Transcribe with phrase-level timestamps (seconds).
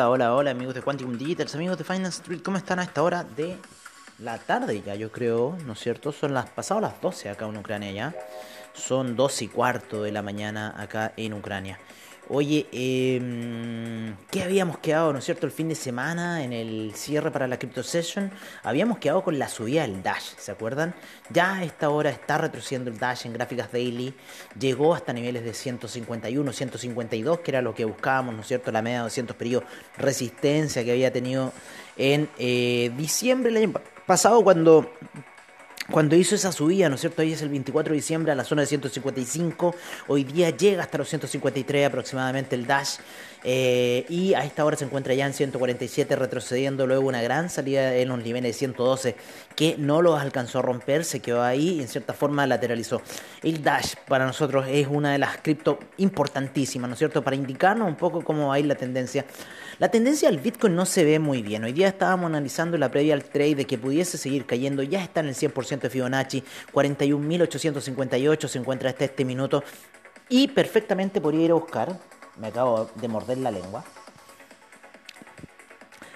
[0.00, 3.02] Hola, hola, hola amigos de Quantum Digitals, amigos de Finance Street, ¿cómo están a esta
[3.02, 3.58] hora de
[4.18, 6.10] la tarde ya, yo creo, ¿no es cierto?
[6.10, 8.14] Son las pasadas las 12 acá en Ucrania ya.
[8.72, 11.78] Son 2 y cuarto de la mañana acá en Ucrania.
[12.32, 17.32] Oye, eh, ¿qué habíamos quedado, no es cierto, el fin de semana en el cierre
[17.32, 18.30] para la Crypto Session?
[18.62, 20.94] Habíamos quedado con la subida del Dash, ¿se acuerdan?
[21.30, 24.14] Ya a esta hora está retrocediendo el Dash en gráficas daily,
[24.56, 28.70] llegó hasta niveles de 151, 152, que era lo que buscábamos, ¿no es cierto?
[28.70, 31.52] La media de 200 periodos, resistencia que había tenido
[31.96, 34.88] en eh, diciembre del año pasado cuando
[35.90, 37.22] cuando hizo esa subida, ¿no es cierto?
[37.22, 39.74] Hoy es el 24 de diciembre a la zona de 155.
[40.08, 42.98] Hoy día llega hasta los 153 aproximadamente el Dash.
[43.42, 47.94] Eh, y a esta hora se encuentra ya en 147 retrocediendo luego una gran salida
[47.94, 49.16] en los niveles de 112
[49.56, 53.00] que no los alcanzó a romper, se quedó ahí y en cierta forma lateralizó.
[53.42, 57.22] El Dash para nosotros es una de las cripto importantísimas, ¿no es cierto?
[57.22, 59.24] Para indicarnos un poco cómo va a ir la tendencia.
[59.78, 61.64] La tendencia del Bitcoin no se ve muy bien.
[61.64, 64.82] Hoy día estábamos analizando la previa al trade de que pudiese seguir cayendo.
[64.82, 66.44] Ya está en el 100% de Fibonacci.
[66.72, 69.64] 41.858 se encuentra hasta este minuto.
[70.28, 71.98] Y perfectamente podría ir a buscar
[72.40, 73.84] me acabo de morder la lengua.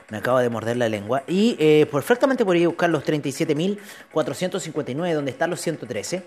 [0.08, 1.22] Me acabo de morder la lengua.
[1.26, 6.22] Y eh, perfectamente podría buscar los 37.459, donde están los 113.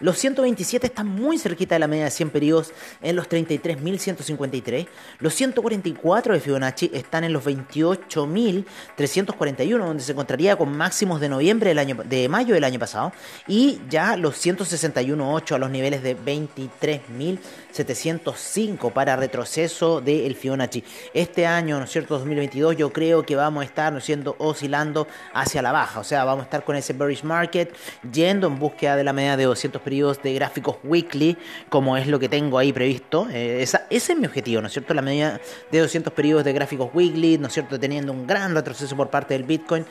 [0.00, 4.86] Los 127 están muy cerquita de la media de 100 periodos en los 33.153.
[5.18, 11.68] Los 144 de Fibonacci están en los 28.341, donde se encontraría con máximos de noviembre
[11.68, 13.12] del año, de mayo del año pasado.
[13.46, 20.82] Y ya los 161.8 a los niveles de 23.705 para retroceso del Fibonacci.
[21.12, 22.14] Este año, ¿no es cierto?
[22.14, 24.34] 2022, yo creo que vamos a estar, ¿no es cierto?
[24.38, 26.00] Oscilando hacia la baja.
[26.00, 27.76] O sea, vamos a estar con ese bearish market
[28.10, 31.36] yendo en búsqueda de la media de 200 periodos de gráficos weekly,
[31.68, 33.28] como es lo que tengo ahí previsto.
[33.30, 34.94] Eh, esa, ese es mi objetivo, ¿no es cierto?
[34.94, 35.40] La media
[35.70, 37.78] de 200 periodos de gráficos weekly, ¿no es cierto?
[37.78, 39.84] Teniendo un gran retroceso por parte del Bitcoin.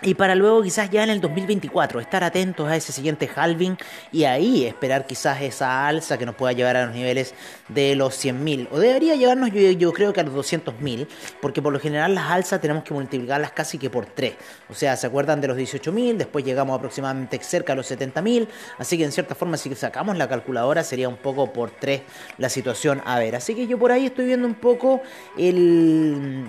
[0.00, 3.76] Y para luego quizás ya en el 2024 estar atentos a ese siguiente halving
[4.12, 7.34] y ahí esperar quizás esa alza que nos pueda llevar a los niveles
[7.68, 8.68] de los 100.000.
[8.70, 11.08] O debería llevarnos yo, creo que a los 200.000,
[11.42, 14.34] porque por lo general las alzas tenemos que multiplicarlas casi que por 3.
[14.70, 16.16] O sea, ¿se acuerdan de los 18.000?
[16.16, 18.46] Después llegamos aproximadamente cerca a los 70.000.
[18.78, 22.02] Así que en cierta forma si sacamos la calculadora sería un poco por 3
[22.38, 23.34] la situación a ver.
[23.34, 25.02] Así que yo por ahí estoy viendo un poco
[25.36, 26.44] el...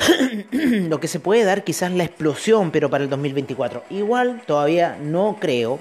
[0.52, 3.84] lo que se puede dar quizás la explosión, pero para el 2024.
[3.90, 5.78] Igual todavía no creo,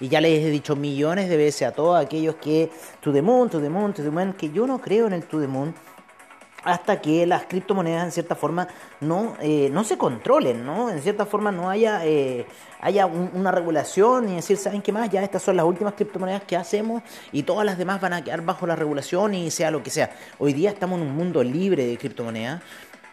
[0.00, 2.70] y ya les he dicho millones de veces a todos aquellos que
[3.00, 5.24] to the moon, to the moon, to the moon, que yo no creo en el
[5.24, 5.74] to the moon
[6.64, 8.66] hasta que las criptomonedas en cierta forma
[9.00, 10.88] no, eh, no se controlen, ¿no?
[10.88, 12.46] En cierta forma no haya, eh,
[12.80, 15.10] haya una regulación y decir, ¿saben qué más?
[15.10, 18.42] Ya estas son las últimas criptomonedas que hacemos y todas las demás van a quedar
[18.42, 20.16] bajo la regulación y sea lo que sea.
[20.38, 22.62] Hoy día estamos en un mundo libre de criptomonedas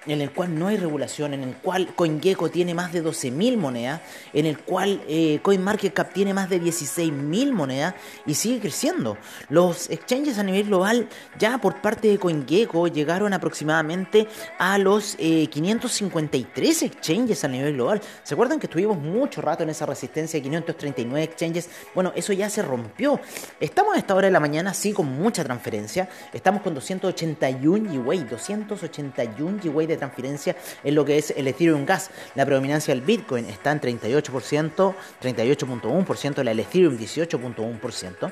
[0.06, 4.02] en el cual no hay regulación, en el cual CoinGecko tiene más de 12.000 monedas,
[4.34, 7.94] en el cual eh, CoinMarketCap tiene más de 16.000 monedas
[8.26, 9.18] y sigue creciendo.
[9.50, 11.08] Los exchanges a nivel global
[11.38, 18.02] ya por parte de CoinGecko llegaron aproximadamente a los 553 eh, exchanges a nivel global.
[18.24, 21.70] ¿Se acuerdan que estuvimos mucho rato en esa resistencia de 539 exchanges?
[21.94, 23.20] Bueno, eso ya se rompió.
[23.60, 26.10] Estamos a esta hora de la mañana, sí, con mucha transferencia.
[26.34, 32.10] Estamos con 281 GWay, 281 GWay de transferencia en lo que es el Ethereum Gas.
[32.36, 38.32] La predominancia del Bitcoin está en 38%, 38.1%, la del Ethereum 18.1%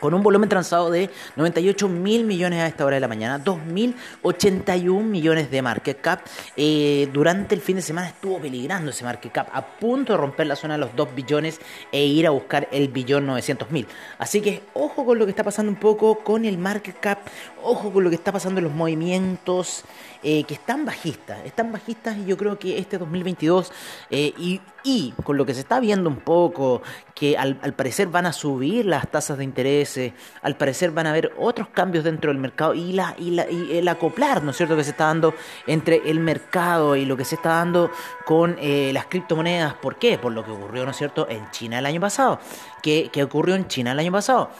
[0.00, 5.02] con un volumen transado de 98 mil millones a esta hora de la mañana, 2.081
[5.02, 6.20] millones de market cap.
[6.56, 10.46] Eh, durante el fin de semana estuvo peligrando ese market cap, a punto de romper
[10.46, 11.60] la zona de los 2 billones
[11.92, 13.86] e ir a buscar el billón 900 mil.
[14.18, 17.18] Así que ojo con lo que está pasando un poco con el market cap,
[17.62, 19.84] ojo con lo que está pasando en los movimientos
[20.22, 23.72] eh, que están bajistas, están bajistas y yo creo que este 2022
[24.10, 26.80] eh, y, y, con lo que se está viendo un poco,
[27.12, 29.98] que al, parecer van a subir las tasas de interés,
[30.42, 33.76] al parecer van a haber otros cambios dentro del mercado y, la, y, la, y
[33.76, 35.34] el acoplar, ¿no es cierto?, que se está dando
[35.66, 37.90] entre el mercado y lo que se está dando
[38.24, 39.74] con eh, las criptomonedas.
[39.74, 40.18] ¿Por qué?
[40.18, 42.38] Por lo que ocurrió, ¿no es cierto?, en China el año pasado.
[42.80, 44.50] ¿Qué, qué ocurrió en China el año pasado?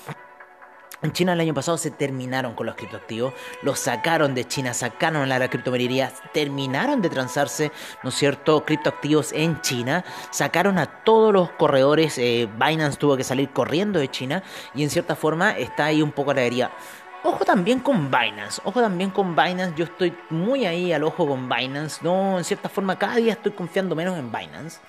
[1.02, 5.28] En China el año pasado se terminaron con los criptoactivos, los sacaron de China, sacaron
[5.28, 7.70] la, la criptominería, terminaron de transarse,
[8.02, 13.24] ¿no es cierto?, criptoactivos en China, sacaron a todos los corredores, eh, Binance tuvo que
[13.24, 14.42] salir corriendo de China
[14.74, 16.70] y en cierta forma está ahí un poco la herida.
[17.22, 21.48] Ojo también con Binance, ojo también con Binance, yo estoy muy ahí al ojo con
[21.48, 24.80] Binance, no, en cierta forma cada día estoy confiando menos en Binance.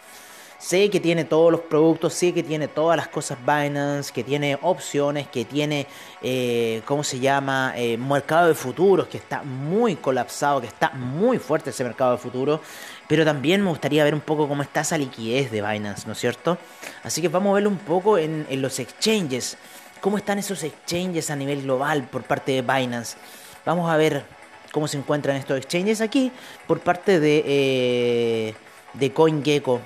[0.59, 4.57] Sé que tiene todos los productos, sé que tiene todas las cosas Binance, que tiene
[4.63, 5.85] opciones, que tiene,
[6.23, 7.73] eh, ¿cómo se llama?
[7.75, 12.17] Eh, mercado de futuros, que está muy colapsado, que está muy fuerte ese mercado de
[12.17, 12.59] futuros.
[13.07, 16.19] Pero también me gustaría ver un poco cómo está esa liquidez de Binance, ¿no es
[16.19, 16.57] cierto?
[17.03, 19.57] Así que vamos a verlo un poco en, los exchanges.
[20.01, 23.15] ¿Cómo están esos exchanges a nivel global por parte de Binance?
[23.63, 24.23] Vamos a ver
[24.71, 26.31] cómo se encuentran estos exchanges aquí
[26.65, 28.55] por parte de, eh,
[28.93, 29.81] de CoinGecko.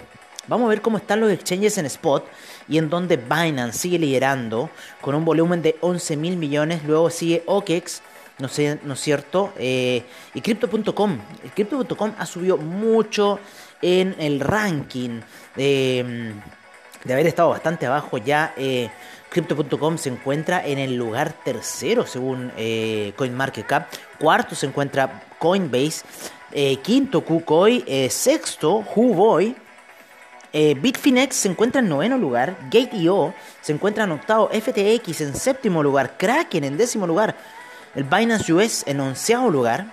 [0.48, 2.26] Vamos a ver cómo están los exchanges en spot
[2.68, 6.84] y en donde Binance sigue liderando con un volumen de 11 mil millones.
[6.84, 8.02] Luego sigue OKEX,
[8.40, 9.54] ¿no, sé, ¿no es cierto?
[9.58, 10.04] Eh,
[10.34, 11.20] y Crypto.com.
[11.54, 13.40] Crypto.com ha subido mucho
[13.84, 15.22] en el ranking
[15.56, 18.54] de, mm, de haber estado bastante abajo ya.
[18.58, 18.90] Eh,
[19.30, 23.90] Crypto.com se encuentra en el lugar tercero según eh, CoinMarketCap.
[24.20, 26.02] Cuarto se encuentra Coinbase.
[26.82, 27.86] quinto KuCoin.
[28.10, 29.56] sexto Huboy.
[30.54, 35.82] Eh, Bitfinex se encuentra en noveno lugar, Gate.io se encuentra en octavo, FTX en séptimo
[35.82, 37.38] lugar, Kraken en décimo lugar,
[37.96, 39.86] el Binance US en onceavo lugar,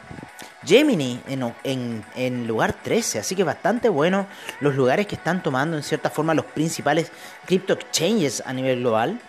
[0.64, 4.26] Gemini en, en, lugar 13, así que bastante bueno
[4.60, 7.12] los lugares que están tomando en cierta forma los principales
[7.46, 9.20] crypto exchanges a nivel global.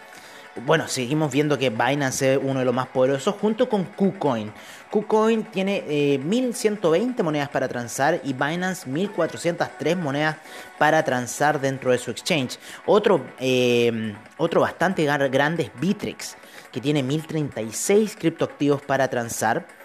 [0.66, 4.52] Bueno, seguimos viendo que Binance es uno de los más poderosos junto con KuCoin.
[4.90, 10.38] KuCoin tiene 1120 eh, monedas para transar y Binance 1403 monedas
[10.78, 12.58] para transar dentro de su exchange.
[12.86, 16.36] Otro, eh, otro bastante grande es Bittrex,
[16.72, 19.79] que tiene 1036 criptoactivos para transar.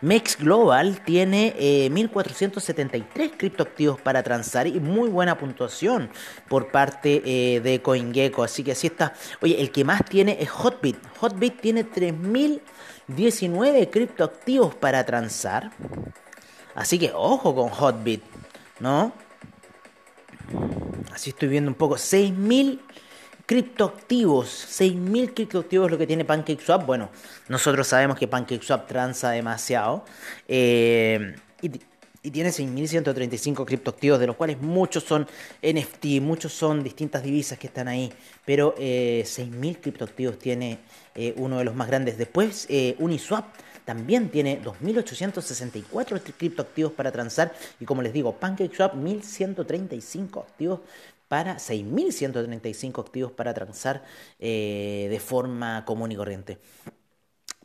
[0.00, 6.10] Mex Global tiene 1473 criptoactivos para transar y muy buena puntuación
[6.48, 8.42] por parte eh, de CoinGecko.
[8.42, 9.14] Así que así está.
[9.40, 10.96] Oye, el que más tiene es Hotbit.
[11.20, 12.62] Hotbit tiene 3000
[13.08, 15.70] 19 criptoactivos para transar.
[16.74, 18.22] Así que ojo con Hotbit,
[18.80, 19.12] ¿no?
[21.12, 21.94] Así estoy viendo un poco.
[21.94, 22.80] 6.000
[23.46, 24.48] criptoactivos.
[24.80, 26.84] 6.000 criptoactivos es lo que tiene PancakeSwap.
[26.84, 27.10] Bueno,
[27.48, 30.04] nosotros sabemos que PancakeSwap transa demasiado.
[30.48, 31.70] Eh, y,
[32.22, 35.26] y, tiene 6.135 criptoactivos, de los cuales muchos son
[35.62, 38.12] NFT, muchos son distintas divisas que están ahí.
[38.44, 40.78] Pero eh, 6.000 criptoactivos tiene
[41.14, 42.18] eh, uno de los más grandes.
[42.18, 43.46] Después, eh, Uniswap
[43.86, 47.54] también tiene 2.864 criptoactivos para transar.
[47.78, 50.80] Y como les digo, PancakeSwap 1.135 activos
[51.28, 54.04] para 6.135 activos para transar
[54.38, 56.58] eh, de forma común y corriente.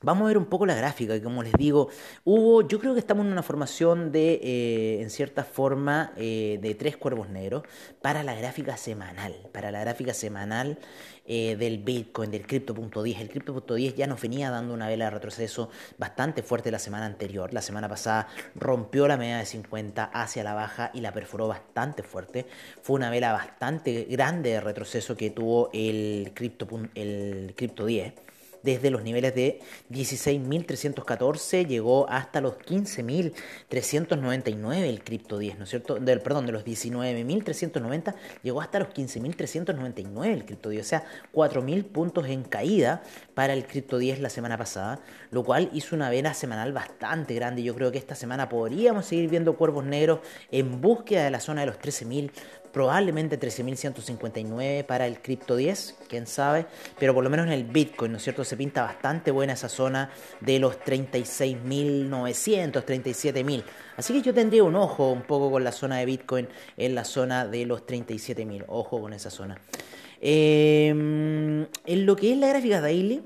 [0.04, 1.90] Vamos a ver un poco la gráfica, que como les digo,
[2.24, 6.74] hubo, yo creo que estamos en una formación de, eh, en cierta forma, eh, de
[6.74, 7.62] tres cuervos negros
[8.02, 10.80] para la gráfica semanal, para la gráfica semanal
[11.28, 13.20] eh, del Bitcoin, del Crypto.10.
[13.20, 15.70] El Crypto.10 ya nos venía dando una vela de retroceso
[16.00, 17.54] bastante fuerte la semana anterior.
[17.54, 22.02] La semana pasada rompió la media de 50 hacia la baja y la perforó bastante
[22.02, 22.48] fuerte.
[22.82, 28.31] Fue una vela bastante grande de retroceso que tuvo el Crypto, el Crypto 10
[28.64, 29.60] desde los niveles de
[29.92, 35.96] 16.314 llegó hasta los 15.399 el cripto 10, ¿no es cierto?
[35.96, 41.04] Del, perdón, de los 19.390 llegó hasta los 15.399 el cripto 10, o sea,
[41.34, 43.04] 4.000 puntos en caída
[43.34, 45.00] para el cripto 10 la semana pasada,
[45.32, 47.64] lo cual hizo una vena semanal bastante grande.
[47.64, 50.20] Yo creo que esta semana podríamos seguir viendo cuervos negros
[50.52, 52.32] en búsqueda de la zona de los 13.000
[52.72, 56.66] probablemente 13.159 para el cripto 10, quién sabe,
[57.00, 58.44] pero por lo menos en el Bitcoin, ¿no es cierto?
[58.44, 63.64] Se pinta bastante buena esa zona de los 36.900, 37.000.
[63.98, 66.48] Así que yo tendría un ojo un poco con la zona de Bitcoin
[66.78, 69.60] en la zona de los 37.000, ojo con esa zona.
[70.22, 73.24] Em, en lo que es la gráfica daily,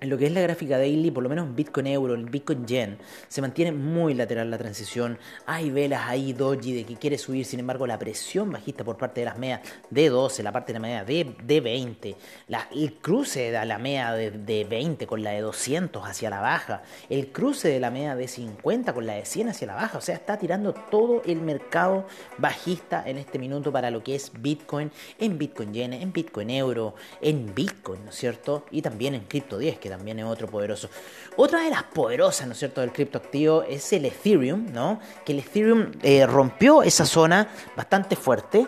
[0.00, 2.66] en lo que es la gráfica daily, por lo menos en Bitcoin Euro, en Bitcoin
[2.66, 5.18] Yen, se mantiene muy lateral la transición.
[5.46, 9.20] Hay velas ahí, Doji, de que quiere subir, sin embargo, la presión bajista por parte
[9.20, 12.16] de las medias de 12, la parte de la media de, de 20,
[12.48, 16.40] la, el cruce de la media de, de, 20 con la de 200 hacia la
[16.40, 19.98] baja, el cruce de la media de 50 con la de 100 hacia la baja.
[19.98, 22.06] O sea, está tirando todo el mercado
[22.38, 26.94] bajista en este minuto para lo que es Bitcoin, en Bitcoin Yen, en Bitcoin Euro,
[27.20, 28.64] en Bitcoin, ¿no es cierto?
[28.70, 30.88] Y también en Crypto 10, que también es otro poderoso.
[31.36, 35.00] Otra de las poderosas, ¿no es cierto?, del criptoactivo es el Ethereum, ¿no?
[35.24, 38.66] Que el Ethereum eh, rompió esa zona bastante fuerte.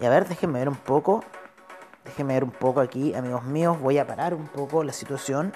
[0.00, 1.24] Y a ver, déjenme ver un poco.
[2.04, 3.78] Déjenme ver un poco aquí, amigos míos.
[3.80, 5.52] Voy a parar un poco la situación.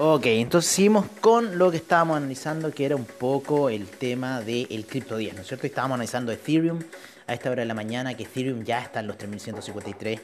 [0.00, 4.86] Ok, entonces seguimos con lo que estábamos analizando, que era un poco el tema del
[4.86, 5.66] cripto 10, ¿no es cierto?
[5.66, 6.78] Estábamos analizando Ethereum,
[7.26, 10.20] a esta hora de la mañana, que Ethereum ya está en los 3153.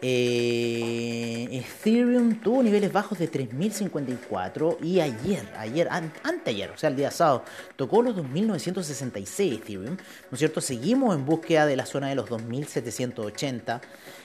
[0.00, 7.10] Eh, Ethereum tuvo niveles bajos de 3054 y ayer, ayer, anteayer, o sea, el día
[7.10, 7.44] sábado,
[7.76, 10.62] tocó los 2966 Ethereum, ¿no es cierto?
[10.62, 13.82] Seguimos en búsqueda de la zona de los 2780.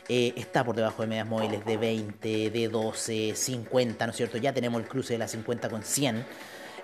[0.10, 4.38] Eh, está por debajo de medias móviles de 20, de 12, 50, ¿no es cierto?
[4.38, 6.26] Ya tenemos el cruce de la 50 con 100.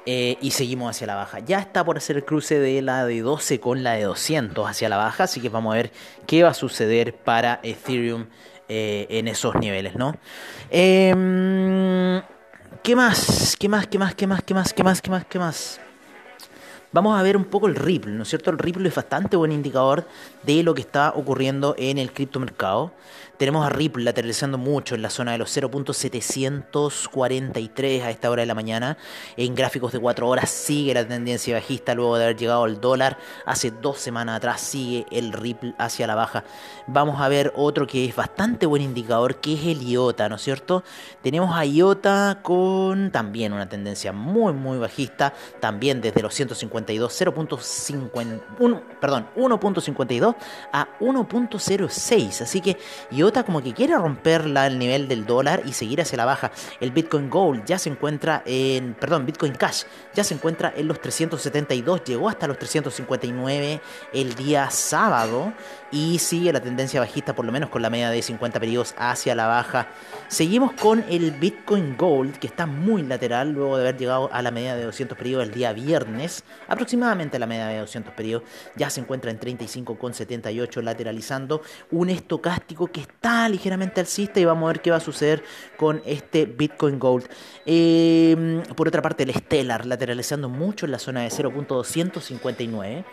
[0.05, 1.39] Eh, y seguimos hacia la baja.
[1.39, 4.89] Ya está por hacer el cruce de la de 12 con la de 200 hacia
[4.89, 5.91] la baja, así que vamos a ver
[6.27, 8.25] qué va a suceder para Ethereum
[8.67, 10.17] eh, en esos niveles, ¿no?
[10.69, 12.21] Em,
[12.83, 13.55] ¿Qué más?
[13.57, 13.87] ¿Qué más?
[13.87, 14.13] ¿Qué más?
[14.13, 14.43] ¿Qué más?
[14.43, 14.73] ¿Qué más?
[14.73, 15.01] ¿Qué más?
[15.01, 15.25] ¿Qué más?
[15.25, 15.79] ¿Qué más?
[16.93, 18.51] Vamos a ver un poco el Ripple, ¿no es cierto?
[18.51, 20.05] El Ripple es bastante buen indicador
[20.43, 22.91] de lo que está ocurriendo en el criptomercado.
[23.37, 28.45] Tenemos a Ripple lateralizando mucho en la zona de los 0.743 a esta hora de
[28.45, 28.99] la mañana.
[29.37, 33.17] En gráficos de 4 horas sigue la tendencia bajista luego de haber llegado al dólar.
[33.47, 36.43] Hace dos semanas atrás sigue el Ripple hacia la baja.
[36.85, 40.43] Vamos a ver otro que es bastante buen indicador, que es el IOTA, ¿no es
[40.43, 40.83] cierto?
[41.23, 45.33] Tenemos a IOTA con también una tendencia muy, muy bajista.
[45.59, 46.35] También desde los
[46.85, 47.13] 152,
[48.01, 50.35] 0.51, perdón, 1.52
[50.71, 52.41] a 1.06.
[52.41, 52.77] Así que
[53.11, 56.51] IOTA como que quiere romper el nivel del dólar y seguir hacia la baja.
[56.79, 61.01] El Bitcoin Gold ya se encuentra en, perdón, Bitcoin Cash ya se encuentra en los
[61.01, 63.81] 372, llegó hasta los 359
[64.13, 65.53] el día sábado
[65.91, 69.35] y sigue la tendencia bajista por lo menos con la media de 50 periodos hacia
[69.35, 69.87] la baja.
[70.27, 74.51] Seguimos con el Bitcoin Gold que está muy lateral luego de haber llegado a la
[74.51, 79.01] media de 200 periodos el día viernes, aproximadamente la media de 200 periodos, ya se
[79.01, 81.61] encuentra en 35,78 lateralizando
[81.91, 85.43] un estocástico que está ligeramente alcista y vamos a ver qué va a suceder
[85.77, 87.27] con este Bitcoin Gold.
[87.65, 93.05] Eh, por otra parte el Stellar lateralizando mucho en la zona de 0.259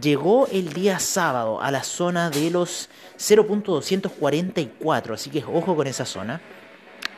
[0.00, 2.88] llegó el día sábado a la zona de los
[3.18, 6.40] 0.244, así que ojo con esa zona.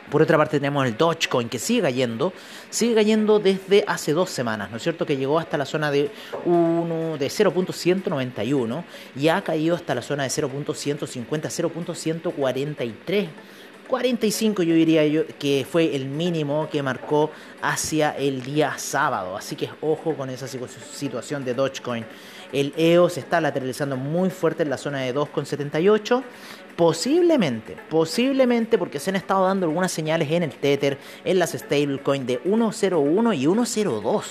[0.09, 2.33] Por otra parte tenemos el Dogecoin que sigue cayendo,
[2.69, 5.05] sigue cayendo desde hace dos semanas, ¿no es cierto?
[5.05, 6.11] Que llegó hasta la zona de,
[6.45, 8.83] 1, de 0.191
[9.15, 13.27] y ha caído hasta la zona de 0.150, 0.143
[13.87, 15.03] 45 yo diría
[15.37, 17.31] que fue el mínimo que marcó
[17.61, 19.37] hacia el día sábado.
[19.37, 22.05] Así que ojo con esa situación de Dogecoin.
[22.51, 26.23] El EOS está lateralizando muy fuerte en la zona de 2,78
[26.75, 32.25] Posiblemente, posiblemente porque se han estado dando algunas señales en el Tether, en las stablecoin
[32.25, 34.23] de 1.01 y 1.02.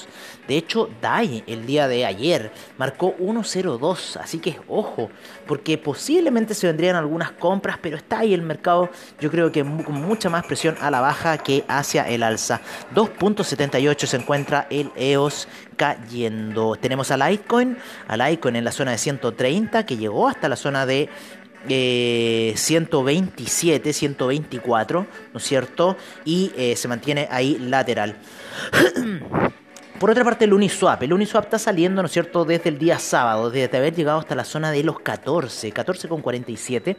[0.48, 5.08] De hecho, DAI el día de ayer marcó 1.02, así que ojo,
[5.46, 9.94] porque posiblemente se vendrían algunas compras, pero está ahí el mercado, yo creo que con
[9.94, 12.60] mucha más presión a la baja que hacia el alza.
[12.92, 15.46] 2.78 se encuentra el EOS
[15.76, 16.74] cayendo.
[16.74, 20.86] Tenemos a Litecoin, a Litecoin en la zona de 130 que llegó hasta la zona
[20.86, 21.08] de
[21.66, 25.96] 127, eh, 124, ¿no es cierto?
[26.24, 28.16] Y eh, se mantiene ahí lateral.
[29.98, 31.00] Por otra parte, el Uniswap.
[31.04, 34.34] El Uniswap está saliendo, ¿no es cierto?, desde el día sábado, desde haber llegado hasta
[34.34, 36.96] la zona de los 14, 14,47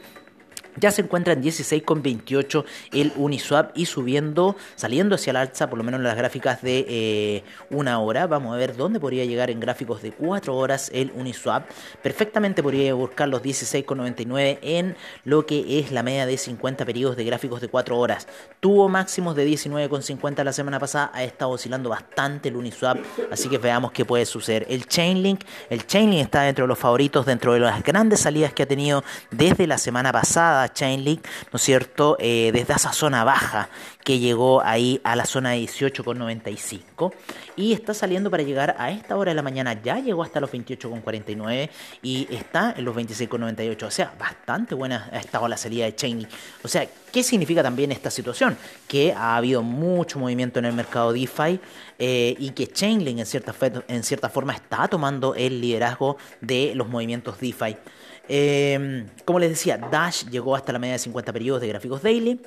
[0.78, 5.84] ya se encuentra en 16,28 el Uniswap y subiendo, saliendo hacia el alza, por lo
[5.84, 8.28] menos en las gráficas de eh, una hora.
[8.28, 11.70] Vamos a ver dónde podría llegar en gráficos de 4 horas el Uniswap.
[12.02, 17.26] Perfectamente podría buscar los 16,99 en lo que es la media de 50 periodos de
[17.26, 18.28] gráficos de 4 horas.
[18.60, 22.98] Tuvo máximos de 19,50 la semana pasada, ha estado oscilando bastante el Uniswap,
[23.32, 24.66] así que veamos qué puede suceder.
[24.70, 28.64] El Chainlink, el Chainlink está dentro de los favoritos, dentro de las grandes salidas que
[28.64, 32.16] ha tenido desde la semana pasada Chainlink, ¿no es cierto?
[32.20, 33.70] Eh, desde esa zona baja
[34.04, 37.14] que llegó ahí a la zona de 18,95
[37.56, 40.52] y está saliendo para llegar a esta hora de la mañana, ya llegó hasta los
[40.52, 41.70] 28,49
[42.02, 46.30] y está en los 26,98, o sea, bastante buena ha estado la salida de Chainlink.
[46.64, 48.58] O sea, ¿qué significa también esta situación?
[48.88, 51.60] Que ha habido mucho movimiento en el mercado DeFi
[52.00, 53.56] eh, y que Chainlink en cierta,
[53.88, 57.78] en cierta forma está tomando el liderazgo de los movimientos DeFi.
[58.28, 62.40] Em, como les decía, Dash llegó hasta la media de 50 periodos de gráficos daily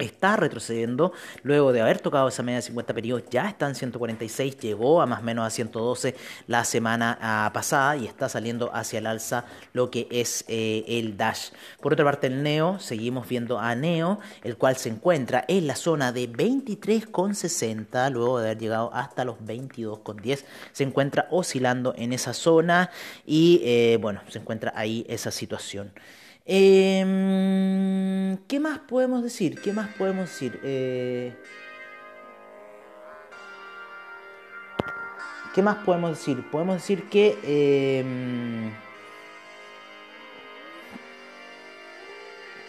[0.00, 4.58] está retrocediendo luego de haber tocado esa media de 50 periodos ya está en 146
[4.58, 6.14] llegó a más o menos a 112
[6.46, 11.16] la semana ah, pasada y está saliendo hacia el alza lo que es eh, el
[11.16, 11.50] dash.
[11.80, 15.76] Por otra parte el neo seguimos viendo a neo el cual se encuentra en la
[15.76, 22.34] zona de 23,60 luego de haber llegado hasta los 22,10 se encuentra oscilando en esa
[22.34, 22.90] zona
[23.26, 25.92] y eh, bueno se encuentra ahí esa situación
[26.52, 29.60] Em, ¿Qué más podemos decir?
[29.62, 30.58] ¿Qué más podemos decir?
[30.64, 31.32] Eh,
[35.54, 36.42] ¿Qué más podemos decir?
[36.50, 38.72] Podemos decir que em,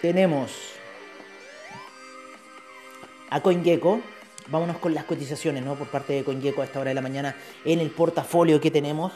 [0.04, 0.52] tenemos
[3.32, 4.00] a CoinGecko.
[4.50, 5.74] Vámonos con las cotizaciones, ¿no?
[5.74, 7.36] Por parte de CoinGecko a esta hora de la mañana
[7.66, 9.12] en el portafolio que tenemos.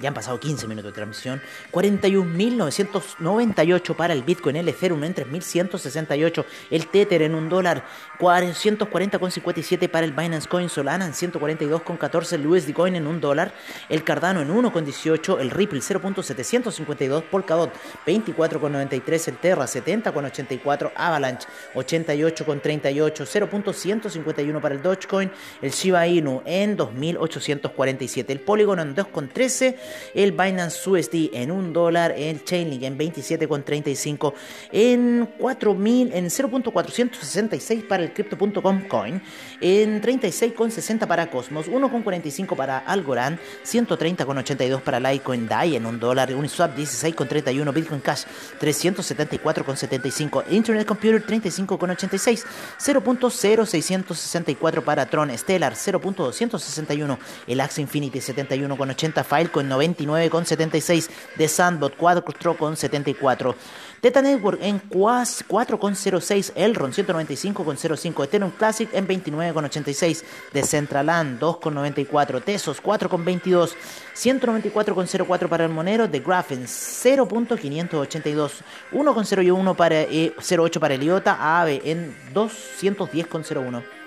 [0.00, 1.40] Ya han pasado 15 minutos de transmisión.
[1.72, 7.84] 41.998 para el Bitcoin, el Ethereum en 3.168, el Tether en un dólar,
[8.18, 13.54] 440,57 para el Binance Coin, Solana en 142,14, el USD Coin en un dólar,
[13.88, 17.72] el Cardano en 1,18, el Ripple 0.752, Polkadot
[18.04, 25.30] 24,93, el Terra 70,84, Avalanche 88,38, 0.151 para el Dogecoin,
[25.62, 29.83] el Shiba Inu en 2.847, el Polygon en 2,13,
[30.14, 34.34] el Binance USD en 1 dólar, el Chainlink en 27,35,
[34.72, 39.22] en 4.000, en 0.466 para el Crypto.com Coin,
[39.60, 46.76] en 36,60 para Cosmos, 1,45 para Algorand, 130,82 para Litecoin DAI en 1 dólar, Uniswap
[46.76, 48.24] 16,31, Bitcoin Cash
[48.60, 52.44] 374,75, Internet Computer 35,86,
[52.78, 63.54] 0.0664 para Tron Stellar 0.261, el Axie Infinity 71,80, Filecoin 99,76 de Sandbot 4,74.
[64.00, 73.72] Teta Network en 4,06, Elron 195,05, Ethereum Classic en 29,86, Decentraland 2,94, Tesos 4,22,
[74.14, 78.50] 194,04 para el Monero, The Graphene 0.582,
[78.92, 84.03] 1,01 para 0,8 para el IOTA, AAVE en 210,01.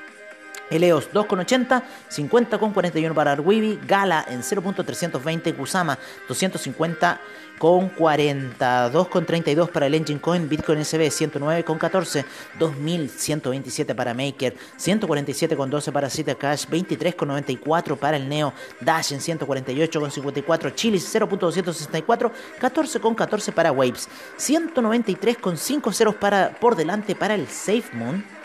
[0.70, 5.98] Eleos 2,80, 50,41 para Arwibi, Gala en 0.320, Kusama
[6.28, 7.20] 250
[7.58, 12.26] con 42,32 para el Engine Coin, Bitcoin SB 109,14,
[12.60, 22.32] 2127 para Maker, 147,12 para Cash, 23,94 para el Neo, Dash en 148,54, Chilis 0.264,
[22.60, 28.37] 14,14 para Waves, 193,5 ceros para, por delante para el SafeMoon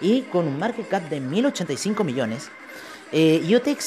[0.00, 2.50] y con un market cap de 1085 millones.
[3.12, 3.40] Eh,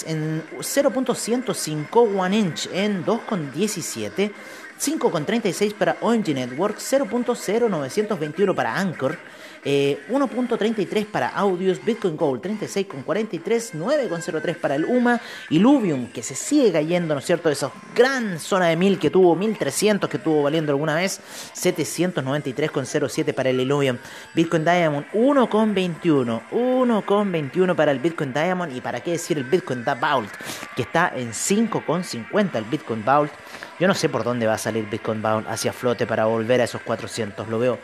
[0.07, 4.31] en 0.105 One Inch en 2.17,
[4.79, 9.17] 5.36 para ONG Network, 0.0921 para Anchor,
[9.65, 16.71] 1.33 eh, para Audios, Bitcoin Gold 36,43, 9,03 para el UMA, Illuvium que se sigue
[16.71, 17.49] cayendo, ¿no es cierto?
[17.49, 21.19] Esa gran zona de 1000 que tuvo, 1300 que tuvo valiendo alguna vez,
[21.55, 23.97] 793,07 para el Illuvium,
[24.33, 30.31] Bitcoin Diamond 1,21, 1,21 para el Bitcoin Diamond y para qué decir el Bitcoin Vault
[30.75, 33.31] que está en 5,50 el Bitcoin Vault.
[33.79, 36.65] Yo no sé por dónde va a salir Bitcoin Vault hacia flote para volver a
[36.65, 37.79] esos 400, lo veo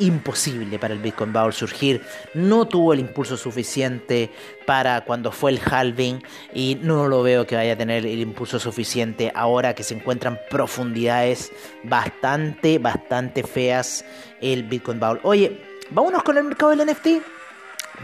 [0.00, 2.02] imposible para el Bitcoin Bowl surgir.
[2.34, 4.30] No tuvo el impulso suficiente
[4.66, 6.22] para cuando fue el halving
[6.54, 10.38] y no lo veo que vaya a tener el impulso suficiente ahora que se encuentran
[10.50, 11.52] profundidades
[11.84, 14.04] bastante, bastante feas
[14.40, 15.20] el Bitcoin Bowl.
[15.22, 15.60] Oye,
[15.90, 17.06] vámonos con el mercado del NFT.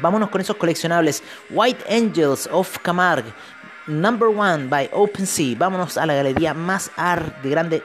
[0.01, 1.23] Vámonos con esos coleccionables.
[1.51, 3.33] White Angels of Camargue.
[3.87, 5.57] Number one by OpenSea.
[5.57, 7.83] Vámonos a la galería más art de grande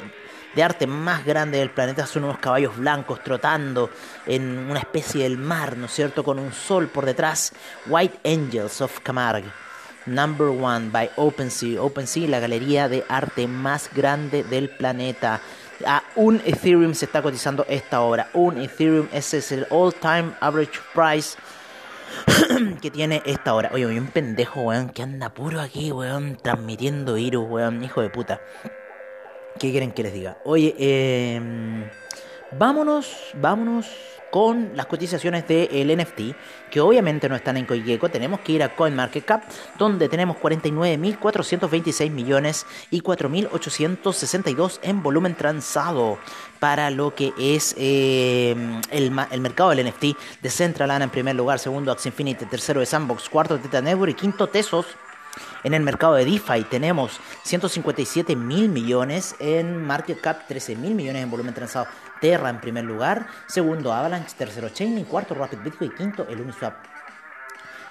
[0.56, 3.90] de arte más grande del planeta son unos caballos blancos trotando
[4.26, 6.26] en una especie del mar, ¿no es cierto?
[6.26, 7.54] Con un sol por detrás.
[7.88, 9.50] White Angels of Camargue.
[10.08, 11.82] Number One by OpenSea.
[11.82, 15.40] OpenSea, la galería de arte más grande del planeta.
[15.86, 18.30] A un Ethereum se está cotizando esta hora.
[18.34, 21.38] Un Ethereum, ese es el all-time average price
[22.82, 23.72] que tiene esta hora.
[23.74, 28.42] Oye, un pendejo, weón, que anda puro aquí, weón, transmitiendo virus, weón, hijo de puta.
[29.60, 30.38] ¿Qué quieren que les diga?
[30.46, 31.90] Oye, em,
[32.58, 33.88] vámonos, vámonos
[34.32, 38.10] con las cotizaciones del NFT, que obviamente no están en CoinGecko.
[38.10, 39.44] Tenemos que ir a CoinMarketCap,
[39.78, 46.18] donde tenemos 49.426 millones y 4.862 en volumen transado
[46.60, 51.92] para lo que es em, el, mercado del NFT de Central en primer lugar, segundo
[51.92, 54.86] Axie Infinity, tercero de Sandbox, cuarto Teta Network y quinto Tesos.
[55.64, 61.24] En el mercado de DeFi tenemos 157 mil millones en market cap, 13 mil millones
[61.24, 61.88] en volumen transado.
[62.22, 66.76] Terra en primer lugar, segundo Avalanche, tercero Chainlink, cuarto Rapid Bitcoin y quinto el Uniswap.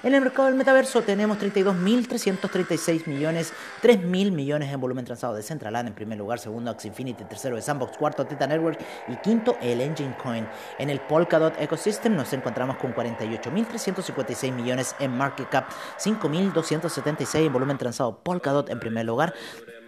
[0.02, 5.88] En el mercado del metaverso tenemos 32.336 millones, 3.000 millones en volumen transado de Centraland
[5.88, 9.82] en primer lugar, segundo Axie Infinity, tercero de Sandbox, cuarto Teta Network y quinto el
[9.82, 10.48] Engine Coin.
[10.78, 17.76] En el Polkadot Ecosystem nos encontramos con 48.356 millones en market cap, 5.276 en volumen
[17.76, 19.34] transado Polkadot en primer lugar,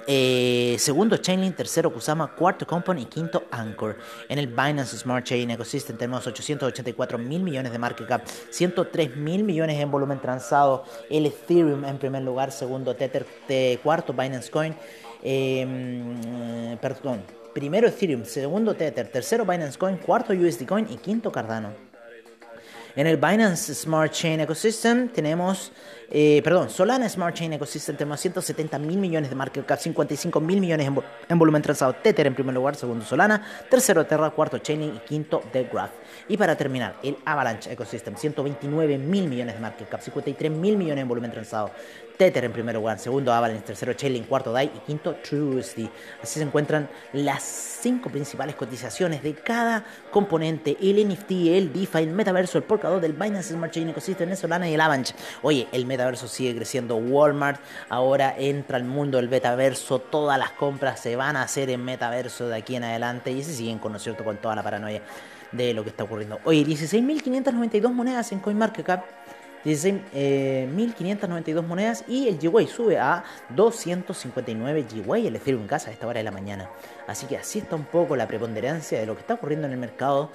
[0.07, 3.97] eh, segundo Chainlink, tercero Kusama, cuarto Company y quinto Anchor.
[4.29, 9.45] En el Binance Smart Chain Ecosystem tenemos 884 mil millones de market cap, 103 mil
[9.45, 10.85] millones en volumen transado.
[11.09, 13.27] El Ethereum en primer lugar, segundo Tether,
[13.83, 14.75] cuarto Binance Coin,
[15.23, 17.23] em, perdón,
[17.55, 21.93] primero Ethereum, segundo Tether, tercero Binance Coin, cuarto USD Coin y quinto Cardano.
[22.95, 25.73] En el Binance Smart Chain Ecosystem tenemos,
[26.15, 30.61] eh, perdón, Solana Smart Chain Ecosystem tenemos 170 mil millones de market cap, 55 mil
[30.61, 31.95] millones en, volumen transado.
[31.95, 35.93] Tether en primer lugar, segundo Solana, tercero Terra, cuarto Chainlink y quinto The Graph.
[36.29, 41.01] Y para terminar, el Avalanche Ecosystem, 129 mil millones de market cap, 53 mil millones
[41.01, 41.71] en volumen transado.
[42.19, 45.89] Tether en primer lugar, segundo Avalanche, tercero Chainlink, cuarto DAI y quinto TrueUSD.
[46.23, 52.11] Así se encuentran las cinco principales cotizaciones de cada componente, el NFT, el DeFi, el
[52.11, 55.15] metaverso, el porcador del Binance Smart Chain Ecosystem, el Solana y el Avalanche.
[55.41, 61.01] Oye, el metaverso sigue creciendo, Walmart ahora entra al mundo del metaverso, todas las compras
[61.01, 64.25] se van a hacer en metaverso de aquí en adelante y se siguen con, cierto?
[64.25, 65.03] con toda la paranoia
[65.53, 66.41] de lo que está ocurriendo.
[66.45, 69.05] Oye, 16.592 monedas en CoinMarketCap.
[69.65, 76.09] 16.592 eh, monedas y el GWay sube a 259 GWay el Ethereum casa a esta
[76.09, 76.69] hora de la mañana.
[77.07, 79.79] Así que así está un poco la preponderancia de lo que está ocurriendo en el
[79.79, 80.31] mercado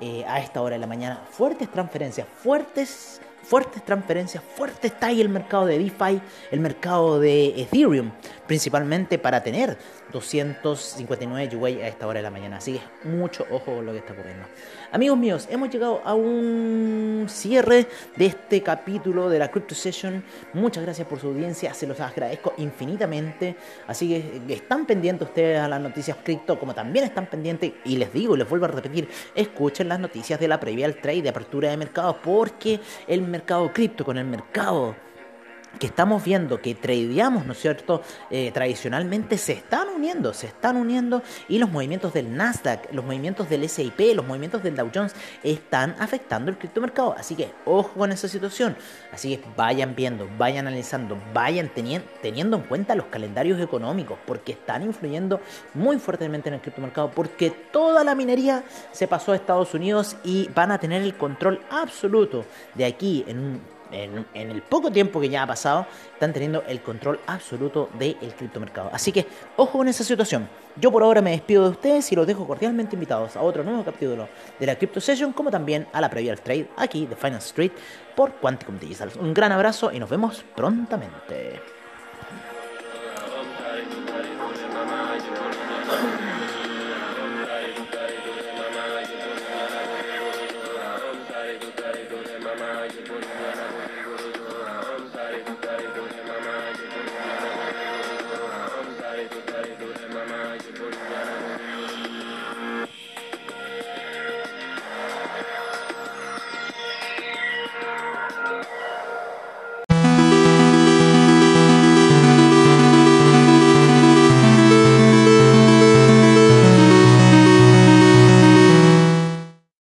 [0.00, 1.20] eh, a esta hora de la mañana.
[1.30, 7.60] Fuertes transferencias, fuertes fuertes transferencias, fuerte está ahí el mercado de DeFi, el mercado de
[7.60, 8.10] Ethereum,
[8.46, 9.76] principalmente para tener
[10.12, 12.58] 259 UA a esta hora de la mañana.
[12.58, 14.46] Así que mucho ojo con lo que está ocurriendo.
[14.92, 20.22] Amigos míos, hemos llegado a un cierre de este capítulo de la Crypto Session.
[20.52, 23.56] Muchas gracias por su audiencia, se los agradezco infinitamente.
[23.86, 24.08] Así
[24.46, 28.36] que están pendientes ustedes a las noticias cripto, como también están pendientes, y les digo
[28.36, 31.76] les vuelvo a repetir, escuchen las noticias de la previa al trade de apertura de
[31.76, 34.94] mercado, porque el mercado cripto con el mercado
[35.78, 38.02] que estamos viendo que tradeamos, ¿no es cierto?
[38.30, 43.48] Eh, tradicionalmente se están uniendo, se están uniendo y los movimientos del Nasdaq, los movimientos
[43.48, 47.14] del SIP, los movimientos del Dow Jones están afectando el criptomercado.
[47.18, 48.76] Así que ojo con esa situación.
[49.12, 54.52] Así que vayan viendo, vayan analizando, vayan teniendo, teniendo en cuenta los calendarios económicos porque
[54.52, 55.40] están influyendo
[55.74, 60.48] muy fuertemente en el criptomercado porque toda la minería se pasó a Estados Unidos y
[60.54, 65.28] van a tener el control absoluto de aquí en un en, el poco tiempo que
[65.28, 68.90] ya ha pasado, están teniendo el control absoluto del criptomercado.
[68.92, 69.26] Así que
[69.56, 70.48] ojo con esa situación.
[70.76, 73.84] Yo por ahora me despido de ustedes y los dejo cordialmente invitados a otro nuevo
[73.84, 74.28] capítulo
[74.58, 77.72] de la Crypto Session, como también a la previa trade aquí de Finance Street
[78.16, 79.10] por Quanticum Digital.
[79.20, 81.81] Un gran abrazo y nos vemos prontamente.